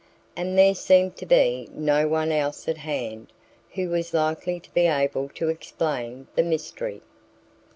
And 0.35 0.57
there 0.57 0.73
seemed 0.73 1.15
to 1.17 1.27
be 1.27 1.69
no 1.71 2.07
one 2.07 2.31
else 2.31 2.67
at 2.67 2.77
hand 2.79 3.31
who 3.75 3.89
was 3.89 4.15
likely 4.15 4.59
to 4.59 4.73
be 4.73 4.87
able 4.87 5.29
to 5.35 5.49
explain 5.49 6.25
the 6.33 6.41
mystery. 6.41 7.01